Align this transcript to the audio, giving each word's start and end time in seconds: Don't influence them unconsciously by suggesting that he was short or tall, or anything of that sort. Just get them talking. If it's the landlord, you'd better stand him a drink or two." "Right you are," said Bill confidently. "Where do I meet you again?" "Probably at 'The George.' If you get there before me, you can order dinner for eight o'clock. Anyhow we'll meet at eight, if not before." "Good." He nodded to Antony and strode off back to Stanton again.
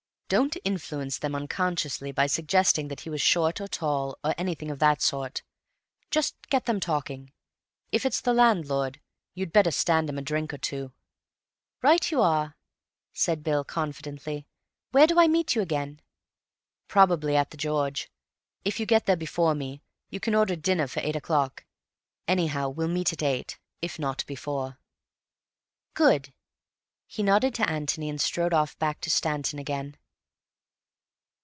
Don't 0.39 0.55
influence 0.63 1.19
them 1.19 1.35
unconsciously 1.35 2.13
by 2.13 2.25
suggesting 2.25 2.87
that 2.87 3.01
he 3.01 3.09
was 3.09 3.19
short 3.21 3.59
or 3.59 3.67
tall, 3.67 4.17
or 4.23 4.33
anything 4.37 4.71
of 4.71 4.79
that 4.79 5.01
sort. 5.01 5.43
Just 6.09 6.37
get 6.49 6.65
them 6.65 6.79
talking. 6.79 7.33
If 7.91 8.05
it's 8.05 8.21
the 8.21 8.31
landlord, 8.31 9.01
you'd 9.33 9.51
better 9.51 9.71
stand 9.71 10.09
him 10.09 10.17
a 10.17 10.21
drink 10.21 10.53
or 10.53 10.57
two." 10.57 10.93
"Right 11.81 12.09
you 12.09 12.21
are," 12.21 12.55
said 13.11 13.43
Bill 13.43 13.65
confidently. 13.65 14.47
"Where 14.91 15.05
do 15.05 15.19
I 15.19 15.27
meet 15.27 15.53
you 15.53 15.61
again?" 15.61 15.99
"Probably 16.87 17.35
at 17.35 17.49
'The 17.51 17.57
George.' 17.57 18.09
If 18.63 18.79
you 18.79 18.85
get 18.85 19.07
there 19.07 19.17
before 19.17 19.53
me, 19.53 19.81
you 20.09 20.21
can 20.21 20.33
order 20.33 20.55
dinner 20.55 20.87
for 20.87 21.01
eight 21.01 21.17
o'clock. 21.17 21.65
Anyhow 22.25 22.69
we'll 22.69 22.87
meet 22.87 23.11
at 23.11 23.21
eight, 23.21 23.59
if 23.81 23.99
not 23.99 24.25
before." 24.27 24.79
"Good." 25.93 26.33
He 27.05 27.21
nodded 27.21 27.53
to 27.55 27.69
Antony 27.69 28.07
and 28.09 28.21
strode 28.21 28.53
off 28.53 28.79
back 28.79 29.01
to 29.01 29.09
Stanton 29.09 29.59
again. 29.59 29.97